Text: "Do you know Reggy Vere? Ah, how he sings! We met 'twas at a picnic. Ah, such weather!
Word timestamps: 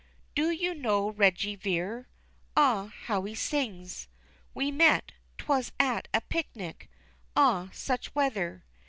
"Do 0.33 0.49
you 0.49 0.73
know 0.73 1.11
Reggy 1.11 1.55
Vere? 1.55 2.07
Ah, 2.57 2.91
how 3.03 3.21
he 3.25 3.35
sings! 3.35 4.07
We 4.55 4.71
met 4.71 5.11
'twas 5.37 5.73
at 5.79 6.07
a 6.11 6.21
picnic. 6.21 6.89
Ah, 7.35 7.69
such 7.71 8.15
weather! 8.15 8.65